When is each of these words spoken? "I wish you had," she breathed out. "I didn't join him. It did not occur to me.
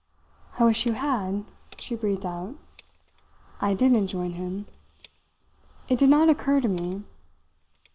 "I 0.57 0.63
wish 0.65 0.87
you 0.87 0.93
had," 0.93 1.45
she 1.77 1.95
breathed 1.95 2.25
out. 2.25 2.55
"I 3.59 3.75
didn't 3.75 4.07
join 4.07 4.31
him. 4.31 4.65
It 5.89 5.99
did 5.99 6.09
not 6.09 6.27
occur 6.27 6.59
to 6.59 6.67
me. 6.67 7.03